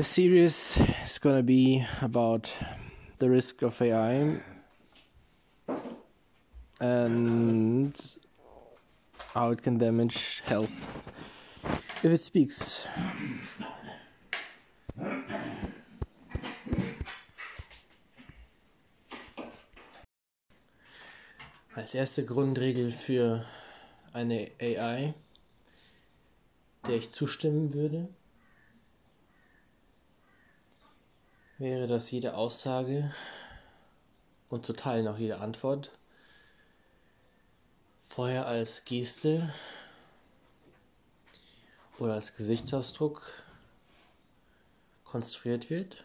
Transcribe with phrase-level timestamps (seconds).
[0.00, 2.50] The series is gonna be about
[3.18, 4.40] the risk of AI
[6.80, 7.94] and
[9.34, 10.72] how it can damage health
[12.02, 12.80] if it speaks.
[21.74, 23.44] Als erste Grundregel für
[24.14, 25.12] eine AI,
[26.86, 28.08] der ich zustimmen würde,
[31.60, 33.14] wäre, dass jede Aussage?
[34.48, 35.92] Und zu Teilen auch jede Antwort?
[38.08, 39.52] Vorher als Geste?
[41.98, 43.44] Oder als Gesichtsausdruck?
[45.04, 46.04] Konstruiert wird.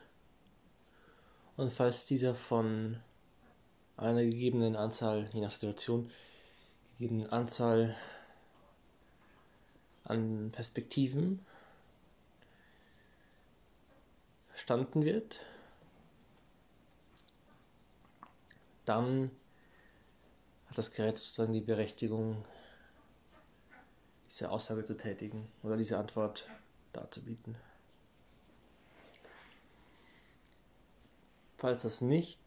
[1.58, 3.02] Und falls dieser von
[3.98, 6.12] einer gegebenen Anzahl, je nach Situation,
[6.98, 7.96] gegebenen Anzahl
[10.04, 11.46] an Perspektiven
[14.56, 15.42] verstanden wird,
[18.86, 19.30] dann
[20.68, 22.46] hat das Gerät sozusagen die Berechtigung,
[24.30, 26.48] diese Aussage zu tätigen oder diese Antwort
[26.94, 27.58] darzubieten.
[31.58, 32.40] Falls das nicht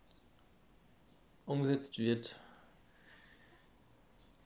[1.45, 2.37] umgesetzt wird,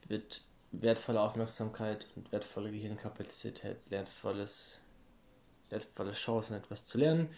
[0.08, 4.80] wird wertvolle Aufmerksamkeit und wertvolle Gehirnkapazität, wertvolles,
[5.72, 7.28] wertvolle Chancen, etwas zu lernen,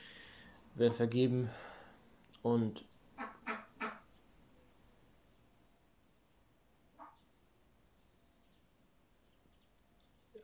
[0.75, 1.51] werden vergeben
[2.43, 2.85] und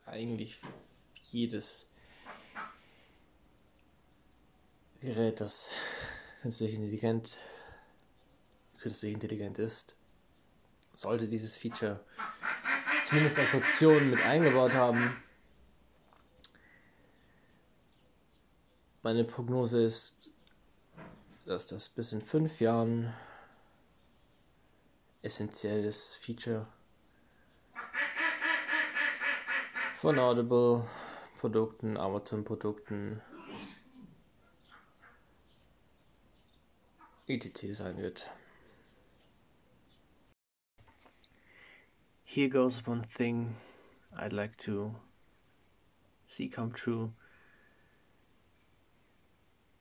[0.05, 0.59] eigentlich
[1.23, 1.87] jedes
[5.01, 5.67] Gerät, das
[6.41, 7.37] künstlich intelligent,
[8.77, 9.95] künstlich intelligent ist,
[10.93, 12.05] sollte dieses Feature
[13.09, 15.21] zumindest als Option mit eingebaut haben.
[19.03, 20.31] Meine Prognose ist,
[21.47, 23.11] dass das bis in fünf Jahren
[25.23, 26.67] essentielles Feature
[29.95, 30.87] von Audible
[31.39, 33.23] Produkten, Amazon Produkten,
[37.27, 37.73] etc.
[37.73, 38.29] sein wird.
[42.23, 43.55] Here goes one thing
[44.15, 44.93] I'd like to
[46.27, 47.11] see come true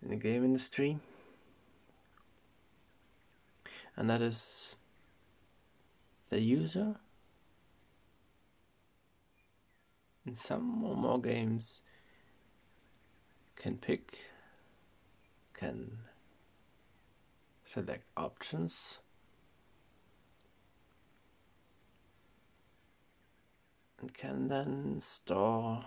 [0.03, 0.99] in the game industry,
[3.97, 4.77] and that is
[6.31, 6.97] the user
[10.27, 11.83] in some or more games
[13.57, 14.19] can pick,
[15.55, 15.91] can
[17.65, 19.01] select options.
[24.01, 25.85] And can then store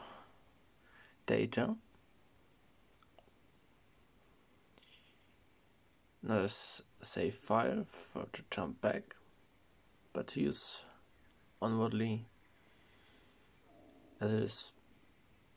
[1.25, 1.75] data.
[6.25, 9.13] Not as a save file for to jump back,
[10.13, 10.85] but to use
[11.61, 12.25] onwardly
[14.21, 14.73] as it is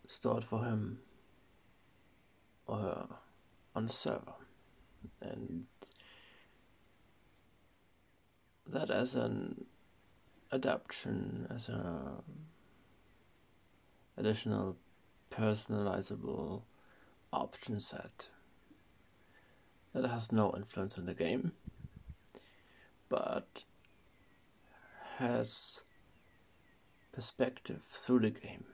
[0.06, 0.98] stored for him
[2.66, 3.08] or her
[3.76, 4.34] on the server.
[5.20, 5.66] And
[8.66, 9.66] that as an
[10.50, 12.24] adaptation, as a
[14.16, 14.76] additional
[15.30, 16.62] personalizable
[17.32, 18.28] option set
[20.02, 21.52] that has no influence on the game,
[23.08, 23.62] but
[25.16, 25.80] has
[27.12, 28.64] perspective through the game.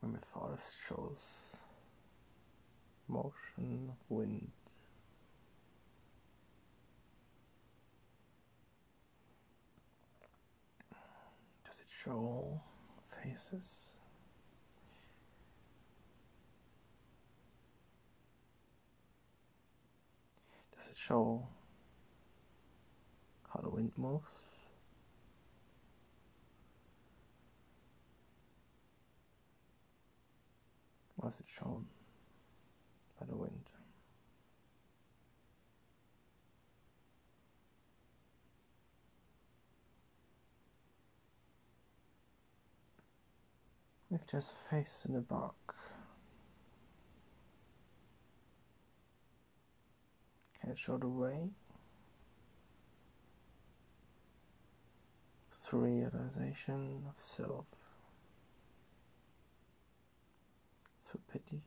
[0.00, 0.18] When the
[0.54, 1.56] forest shows
[3.08, 4.50] motion, wind,
[11.66, 12.60] Does it show
[13.22, 13.94] faces?
[20.76, 21.46] Does it show
[23.52, 24.43] how the wind moves?
[31.24, 31.86] Was it shown
[33.18, 33.70] by the wind?
[44.10, 45.54] If there's a face in the bark,
[50.60, 51.48] can it show the way?
[55.54, 57.64] Through realization of self,
[61.14, 61.62] through pity.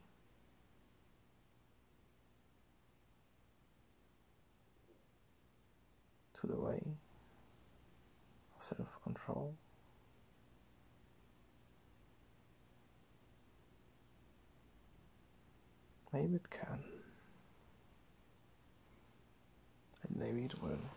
[6.41, 6.81] To the way
[8.57, 9.55] of self control.
[16.13, 16.79] Maybe it can.
[20.03, 20.96] And maybe it will.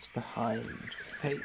[0.00, 1.42] What's behind fake?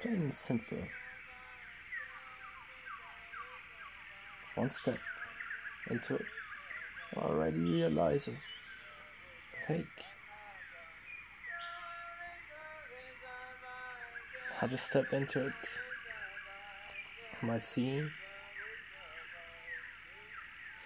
[0.00, 0.78] Plain and simple.
[4.54, 5.00] One step
[5.90, 6.26] into it
[7.16, 8.38] already realizes
[9.66, 9.86] fake.
[14.52, 15.52] How to step into it?
[17.42, 18.08] Am I seeing?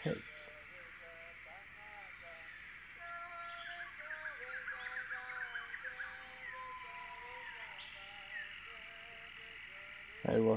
[0.03, 0.17] Fake.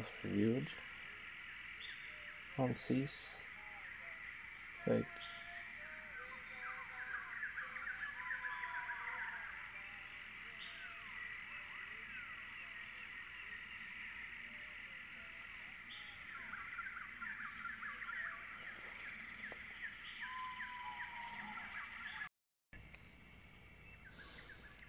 [0.02, 0.72] Was reviewed
[2.58, 3.38] on sees
[4.84, 5.06] fake.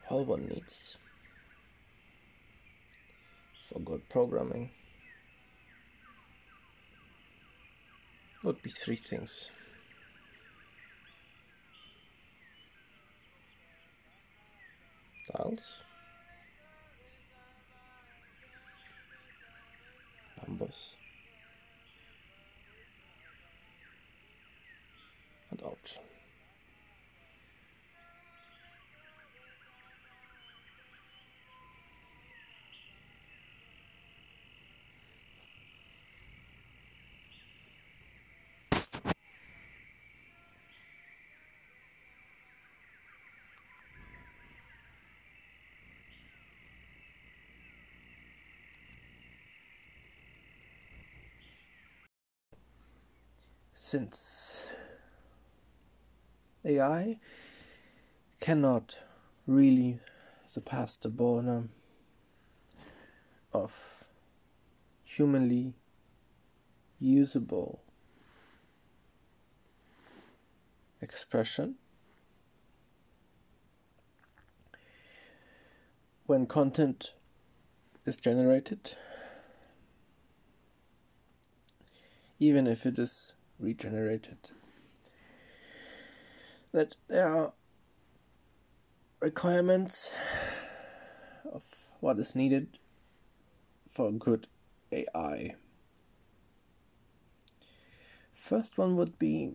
[0.09, 0.97] All one needs
[3.69, 4.71] for good programming
[8.43, 9.51] would be three things.
[15.33, 15.83] Dials,
[20.37, 20.97] numbers,
[25.51, 26.12] and option.
[53.93, 54.73] Since
[56.65, 57.19] AI
[58.41, 58.97] cannot
[59.47, 60.01] really
[60.47, 61.65] surpass the border
[63.53, 64.07] of
[65.05, 65.75] humanly
[66.99, 67.83] usable
[71.03, 71.75] expression.
[76.25, 77.13] When content
[78.07, 78.97] is generated
[82.39, 84.51] even if it is regenerated.
[86.73, 87.53] That there are
[89.21, 90.11] requirements
[91.51, 91.65] of
[92.01, 92.79] what is needed
[93.89, 94.47] for good
[94.91, 95.55] AI.
[98.33, 99.55] First one would be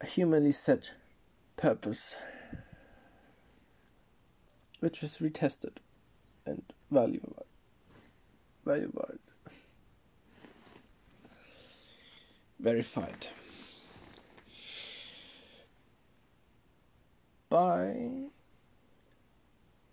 [0.00, 0.92] a humanly set
[1.56, 2.14] purpose,
[4.80, 5.78] which is retested
[6.44, 7.46] and valuable.
[8.64, 9.14] Valuable.
[12.58, 13.28] Verified
[17.48, 18.10] by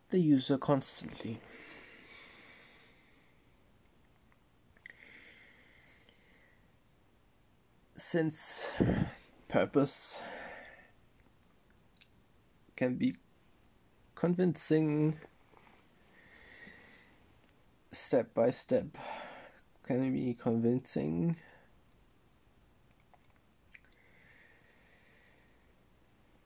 [0.10, 1.40] the user constantly.
[7.96, 8.68] Since
[9.48, 10.22] purpose
[12.76, 13.16] can be
[14.16, 15.18] convincing
[17.92, 18.86] step by step,
[19.84, 21.38] can be convincing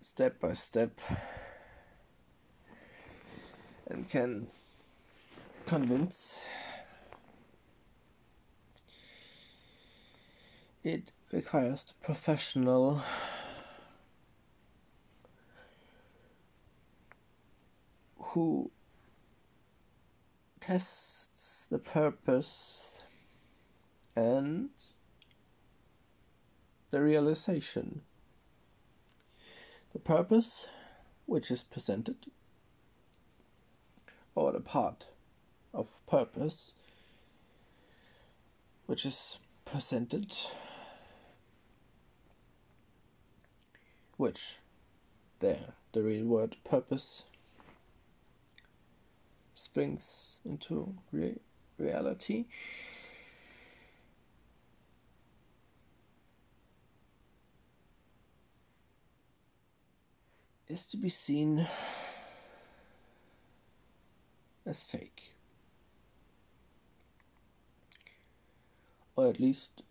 [0.09, 0.99] step by step
[3.91, 4.47] and can
[5.67, 6.43] convince
[10.83, 13.03] it requires the professional
[18.17, 18.71] who
[20.59, 23.03] tests the purpose
[24.15, 24.69] and
[26.89, 28.01] the realization
[29.99, 30.65] the purpose
[31.25, 32.15] which is presented,
[34.33, 35.07] or the part
[35.73, 36.73] of purpose
[38.85, 40.33] which is presented,
[44.15, 44.55] which
[45.39, 47.23] there the real word purpose
[49.53, 51.41] springs into re-
[51.77, 52.45] reality.
[60.69, 61.67] Is to be seen
[64.67, 65.33] as fake.
[69.15, 69.81] Or at least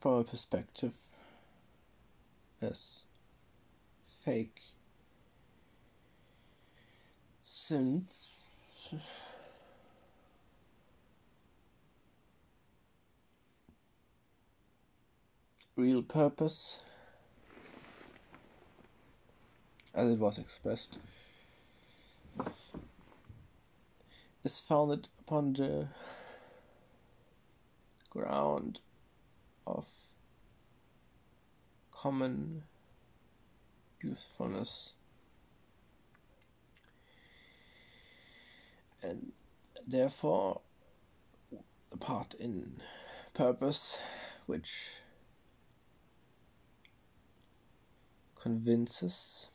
[0.00, 0.94] from a perspective
[2.62, 3.02] as
[4.24, 4.62] fake
[7.42, 8.42] since
[15.76, 16.78] real purpose
[19.94, 20.98] as it was expressed.
[24.44, 25.88] Is founded upon the
[28.10, 28.80] ground
[29.66, 29.86] of
[31.92, 32.64] common
[34.02, 34.94] usefulness
[39.02, 39.32] and
[39.86, 40.60] therefore
[41.90, 42.80] the part in
[43.34, 43.98] purpose
[44.46, 44.88] which
[48.34, 49.51] convinces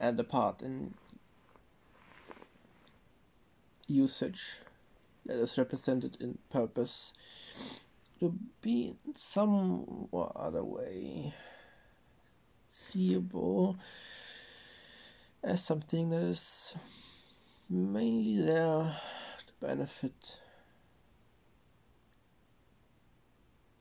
[0.00, 0.94] and the part in
[3.86, 4.58] usage
[5.26, 7.12] that is represented in purpose
[8.18, 11.34] to be in some other way
[12.68, 13.76] seeable
[15.42, 16.74] as something that is
[17.68, 18.96] mainly there
[19.46, 20.38] to benefit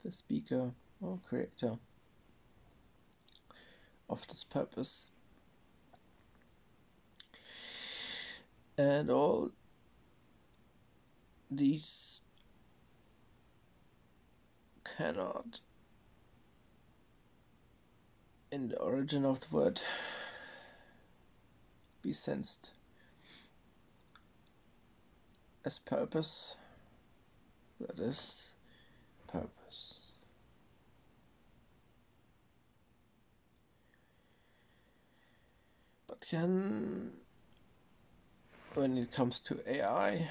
[0.04, 0.72] the speaker
[1.02, 1.78] or creator
[4.10, 5.08] of this purpose.
[8.80, 9.52] And all
[11.52, 12.22] these
[14.86, 15.60] cannot,
[18.50, 19.82] in the origin of the word,
[22.02, 22.72] be sensed
[25.66, 26.56] as purpose.
[27.82, 28.54] That is
[29.28, 30.00] purpose.
[36.08, 37.12] But can,
[38.80, 40.30] when it comes to AI,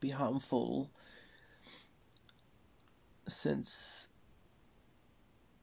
[0.00, 0.90] be harmful
[3.28, 4.08] since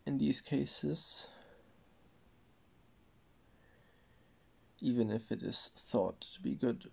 [0.05, 1.27] in these cases
[4.79, 6.89] even if it is thought to be good.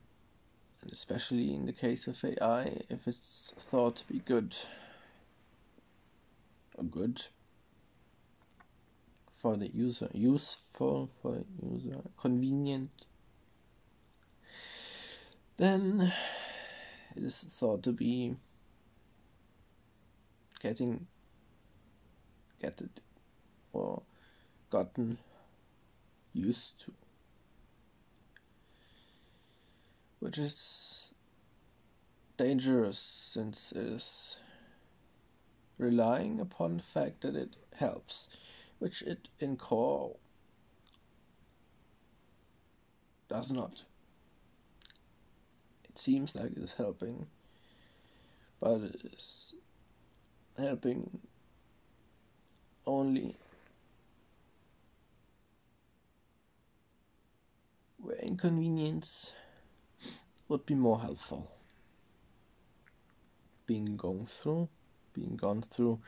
[0.82, 4.56] And especially in the case of AI, if it's thought to be good
[6.74, 7.26] or good
[9.36, 13.06] for the user, useful for the user, convenient,
[15.60, 16.12] then
[17.14, 18.34] it is thought to be
[20.60, 21.06] getting
[22.60, 23.00] get it
[23.72, 24.02] or
[24.70, 25.18] gotten
[26.32, 26.92] used to
[30.20, 31.12] which is
[32.36, 34.38] dangerous since it is
[35.76, 38.28] relying upon the fact that it helps,
[38.78, 40.16] which it in core
[43.28, 43.84] does not.
[46.00, 47.26] Seems like it is helping,
[48.58, 49.54] but it is
[50.56, 51.20] helping
[52.86, 53.36] only
[57.98, 59.34] where inconvenience
[60.48, 61.50] would be more helpful.
[63.66, 64.70] Being gone through,
[65.12, 66.00] being gone through,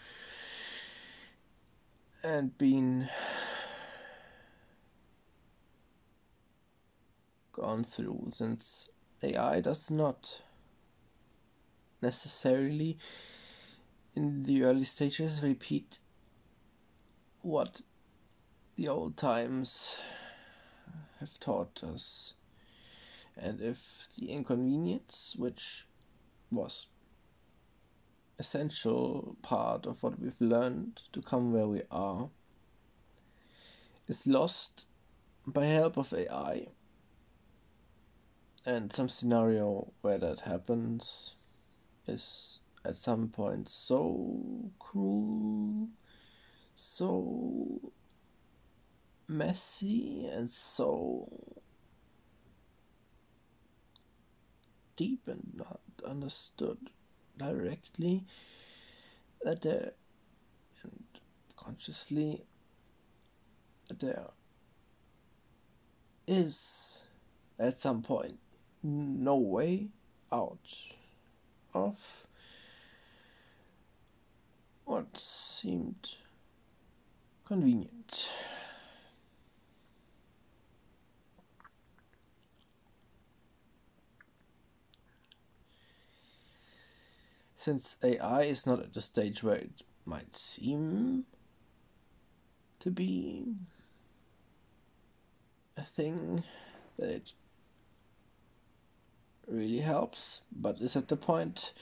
[2.25, 3.09] and being
[7.53, 8.89] gone through since
[9.23, 10.43] AI does not
[12.01, 12.99] necessarily
[14.15, 15.99] in the early stages repeat
[17.41, 17.81] what
[18.77, 19.97] the old times
[21.21, 22.35] have taught us.
[23.37, 25.87] And if the inconvenience, which
[26.51, 26.87] was
[28.39, 32.29] essential part of what we've learned to come where we are,
[34.09, 34.85] is lost
[35.47, 36.69] by help of AI,
[38.65, 41.35] and some scenario where that happens
[42.07, 45.89] is at some point so cruel,
[46.75, 47.93] so
[49.29, 51.29] messy, and so
[54.97, 56.79] deep and not understood
[57.37, 58.25] directly
[59.43, 59.93] that there
[60.83, 61.05] and
[61.57, 62.45] consciously
[63.99, 64.29] there
[66.27, 67.05] is
[67.59, 68.39] at some point
[68.83, 69.89] no way
[70.33, 70.59] out
[71.75, 71.99] of
[74.85, 76.17] what seemed
[77.47, 78.29] convenient.
[87.55, 91.27] Since AI is not at the stage where it might seem
[92.81, 93.55] to be
[95.77, 96.43] a thing
[96.99, 97.33] that it
[99.53, 101.73] really helps, but is at the point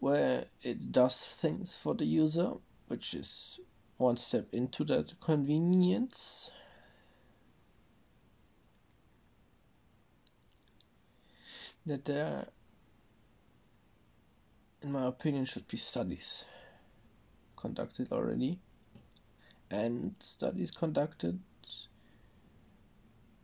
[0.00, 2.52] where it does things for the user,
[2.88, 3.58] which is
[3.96, 6.50] one step into that convenience.
[11.86, 12.46] That there,
[14.82, 16.44] in my opinion, should be studies
[17.56, 18.58] conducted already,
[19.70, 21.40] and studies conducted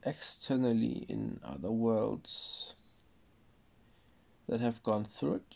[0.03, 2.75] externally in other worlds
[4.51, 5.55] that have gone through it.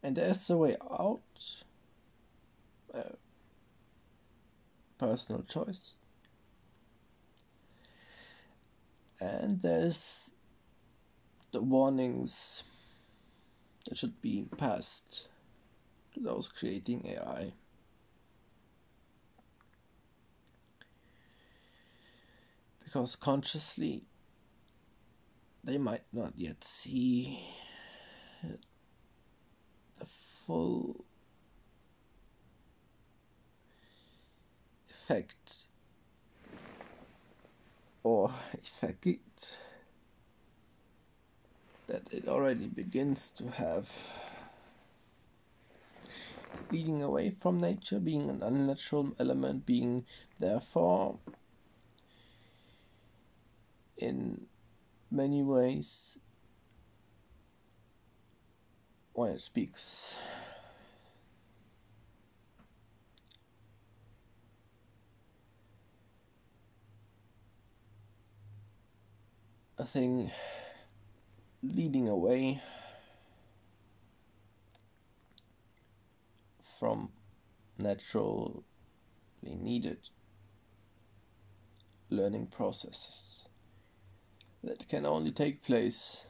[0.00, 1.20] And there's a way out.
[2.94, 3.16] Uh,
[4.96, 5.94] personal choice.
[9.20, 10.30] And there's
[11.50, 12.62] the warnings
[13.88, 15.26] that should be passed
[16.14, 17.54] to those creating AI.
[22.84, 24.07] Because consciously
[25.64, 27.40] they might not yet see
[29.98, 30.06] the
[30.46, 31.04] full
[34.90, 35.66] effect
[38.02, 39.56] or effect
[41.86, 43.90] that it already begins to have.
[46.70, 50.04] Leading away from nature being an unnatural element being
[50.38, 51.18] therefore
[53.96, 54.46] in
[55.10, 56.18] many ways
[59.12, 60.16] when it speaks.
[69.78, 70.30] A thing
[71.62, 72.60] leading away
[76.78, 77.10] from
[77.78, 78.62] naturally
[79.42, 80.10] needed
[82.10, 83.47] learning processes
[84.68, 86.26] that can only take place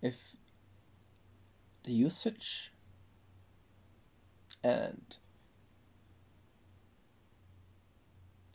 [0.00, 0.34] if
[1.84, 2.72] the usage
[4.64, 5.16] and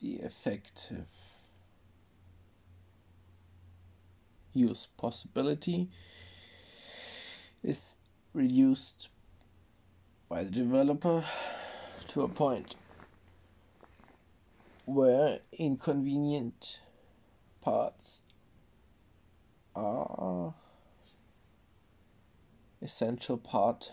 [0.02, 1.06] the effective
[4.54, 5.89] use possibility
[7.63, 7.98] is
[8.34, 9.10] reduced
[10.28, 11.24] by the developer
[12.08, 12.74] to a point
[14.86, 16.80] where inconvenient
[17.62, 18.24] parts
[19.78, 20.54] are
[22.82, 23.92] essential part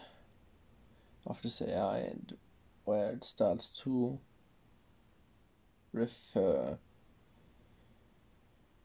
[1.27, 2.37] of this AI and
[2.85, 4.18] where it starts to
[5.92, 6.79] refer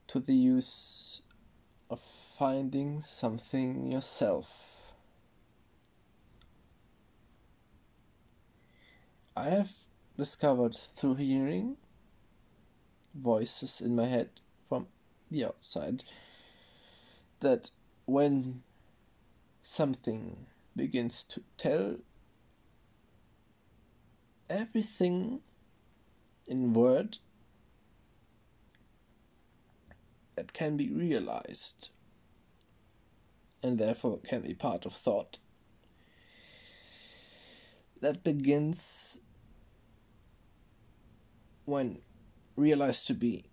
[0.07, 1.21] to the use
[1.89, 4.93] of finding something yourself.
[9.35, 9.71] I have
[10.17, 11.77] discovered through hearing
[13.13, 14.29] voices in my head
[14.67, 14.87] from
[15.31, 16.03] the outside
[17.41, 17.69] that
[18.05, 18.61] when
[19.63, 21.97] something begins to tell
[24.49, 25.41] everything
[26.47, 27.17] in word
[30.35, 31.89] that can be realized
[33.61, 35.37] and therefore can be part of thought
[38.01, 39.19] that begins
[41.65, 41.99] when
[42.55, 43.45] realized to be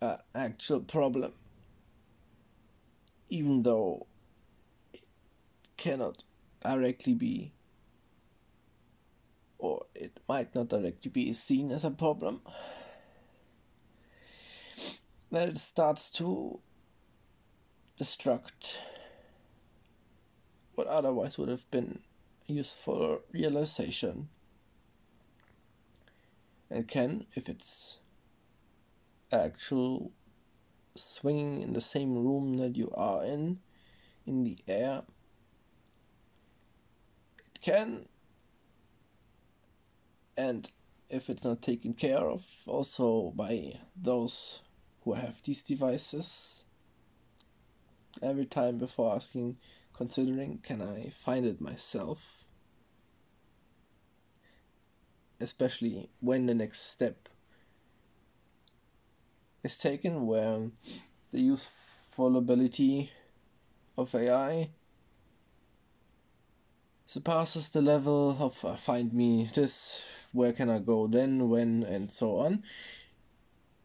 [0.00, 1.32] an actual problem
[3.28, 4.06] even though
[4.92, 5.02] it
[5.76, 6.24] cannot
[6.62, 7.52] directly be
[9.58, 12.40] or it might not directly be seen as a problem
[15.30, 16.60] then it starts to
[18.00, 18.78] destruct
[20.74, 22.00] what otherwise would have been
[22.48, 24.28] a useful realization.
[26.70, 27.98] And can if it's
[29.32, 30.12] actual
[31.02, 33.60] swinging in the same room that you are in,
[34.26, 35.02] in the air.
[37.54, 38.06] It can,
[40.36, 40.70] and
[41.08, 44.60] if it's not taken care of, also by those
[45.02, 46.64] who have these devices,
[48.22, 49.56] every time before asking,
[49.92, 52.44] considering, can I find it myself?
[55.40, 57.28] Especially when the next step
[59.62, 60.70] is taken where
[61.32, 63.10] the useful ability
[63.96, 64.70] of AI
[67.06, 72.10] surpasses the level of uh, find me this, where can I go then, when, and
[72.10, 72.62] so on,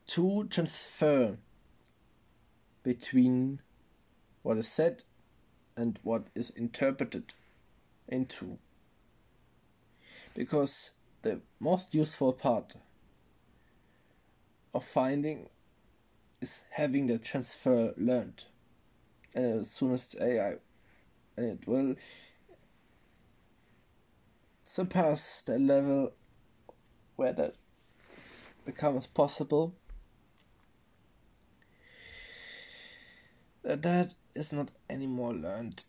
[0.08, 1.38] to transfer
[2.84, 3.62] between
[4.42, 5.04] what is said
[5.78, 7.34] and what is interpreted
[8.08, 8.60] into.
[10.36, 12.76] Because the most useful part
[14.74, 15.48] of finding
[16.44, 18.44] is having the transfer learned.
[19.36, 20.56] Uh, and as soon as AI,
[21.38, 21.96] it will
[24.66, 26.12] surpass the level
[27.16, 27.56] where that
[28.66, 29.74] becomes possible.
[33.64, 35.86] That that is not anymore learned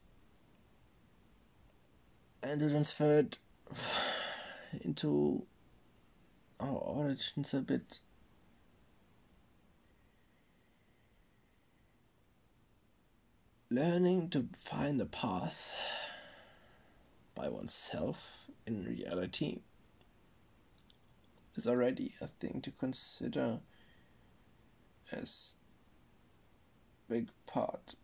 [2.44, 3.38] and transferred
[4.82, 5.44] into
[6.60, 7.98] our origins a bit
[13.74, 15.74] learning to find a path
[17.34, 19.58] by oneself in reality
[21.56, 23.58] is already a thing to consider
[25.10, 25.54] as
[27.08, 27.96] big part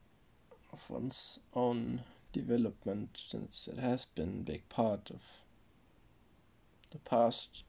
[0.73, 2.03] of one's own
[2.33, 5.21] development since it has been big part of
[6.91, 7.63] the past.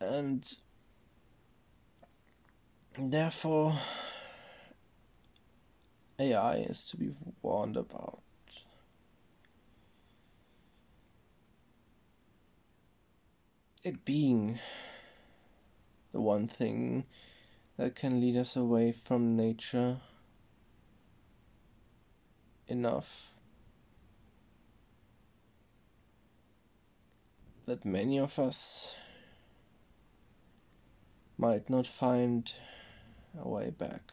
[0.00, 0.56] And
[2.98, 3.78] therefore
[6.18, 7.10] AI is to be
[7.42, 8.20] warned about.
[13.82, 14.58] It being
[16.12, 17.04] the one thing
[17.76, 19.98] that can lead us away from nature
[22.66, 23.34] enough
[27.66, 28.94] that many of us
[31.36, 32.52] might not find
[33.38, 34.12] a way back.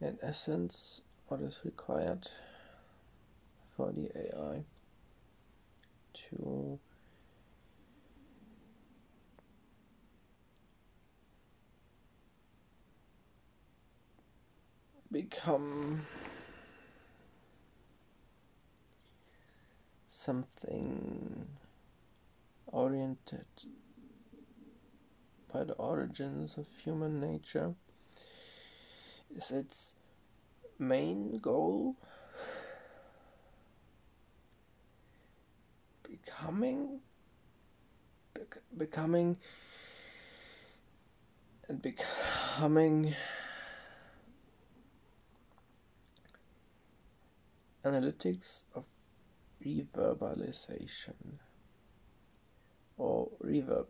[0.00, 2.28] In essence, what is required
[3.76, 4.64] for the AI
[6.30, 6.78] to
[15.10, 16.06] become
[20.08, 21.46] something
[22.66, 23.46] oriented
[25.52, 27.74] by the origins of human nature
[29.36, 29.94] is its
[30.78, 31.96] main goal
[36.02, 37.00] becoming
[38.34, 39.36] bec- becoming
[41.68, 43.14] and becoming
[47.84, 48.84] analytics of
[49.64, 51.38] reverbalization
[52.96, 53.86] or reverb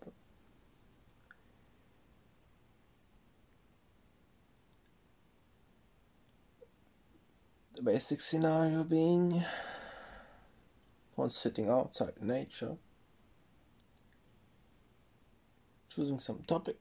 [7.79, 9.45] The basic scenario being
[11.15, 12.77] one sitting outside nature,
[15.89, 16.81] choosing some topic,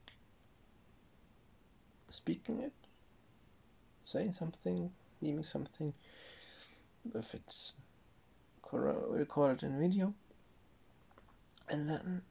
[2.10, 2.73] speaking it,
[4.01, 4.89] saying something,
[5.21, 5.93] memeing something,
[7.13, 7.73] if it's
[8.71, 10.15] recorded in video,
[11.69, 12.23] and then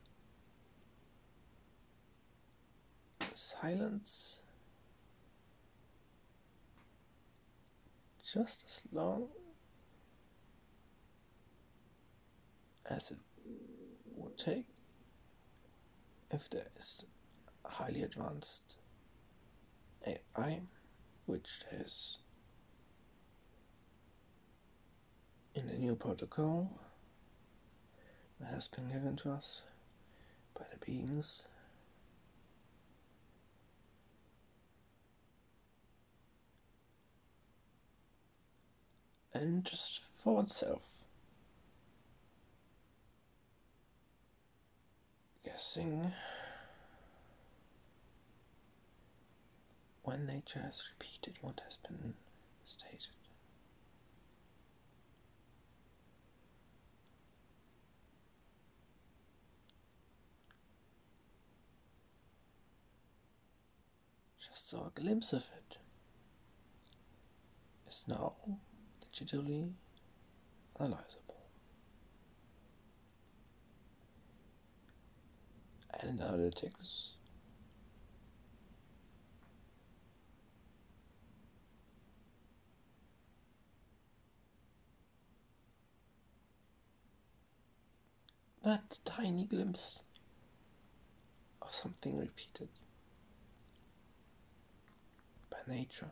[3.33, 4.41] silence
[8.33, 9.29] just as long
[12.87, 13.19] as it
[14.17, 14.67] would take
[16.31, 17.07] if there is
[17.65, 18.77] highly advanced
[20.07, 20.61] AI,
[21.27, 22.19] which is
[25.55, 26.71] in a new protocol
[28.41, 29.63] that has been given to us
[30.55, 31.47] by the beings
[39.37, 40.89] and just for oneself.
[45.45, 46.13] Guessing
[50.03, 52.15] when nature has repeated what has been
[52.65, 53.09] stated.
[64.49, 65.77] Just saw a glimpse of it.
[67.89, 68.35] Is now
[69.17, 69.73] digitally
[70.79, 71.41] analyzable.
[76.01, 77.11] And analytics
[88.63, 90.01] that tiny glimpse
[91.63, 92.69] of something repeated
[95.51, 96.11] by nature.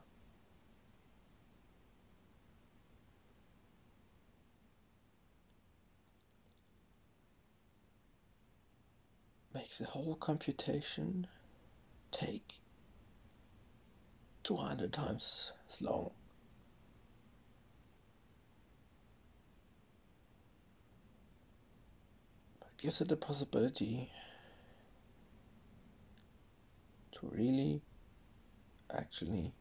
[9.55, 11.29] Makes the whole computation
[12.11, 12.55] take
[14.43, 16.11] 200 times as long.
[22.59, 24.11] But gives it the possibility
[27.13, 27.81] to really
[28.93, 29.53] actually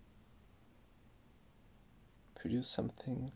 [2.35, 3.31] produce something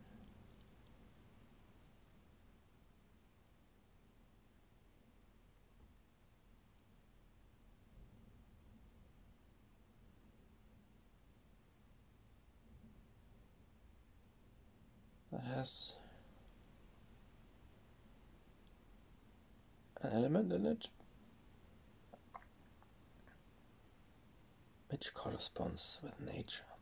[15.58, 15.94] has
[20.04, 20.88] an element in it
[24.90, 26.77] which corresponds with nature.